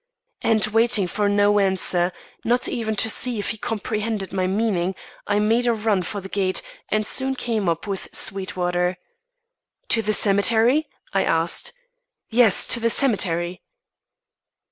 And 0.41 0.65
waiting 0.65 1.05
for 1.07 1.29
no 1.29 1.59
answer, 1.59 2.11
not 2.43 2.67
even 2.67 2.95
to 2.95 3.07
see 3.07 3.37
if 3.37 3.51
he 3.51 3.57
comprehended 3.59 4.33
my 4.33 4.47
meaning, 4.47 4.95
I 5.27 5.37
made 5.37 5.67
a 5.67 5.75
run 5.75 6.01
for 6.01 6.19
the 6.19 6.27
gate, 6.27 6.63
and 6.89 7.05
soon 7.05 7.35
came 7.35 7.69
up 7.69 7.85
with 7.85 8.07
Sweetwater. 8.11 8.97
"To 9.89 10.01
the 10.01 10.13
cemetery?" 10.15 10.87
I 11.13 11.23
asked. 11.23 11.73
"Yes, 12.31 12.65
to 12.69 12.79
the 12.79 12.89
cemetery." 12.89 13.61